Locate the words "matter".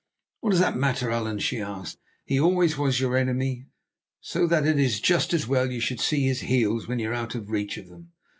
0.75-1.11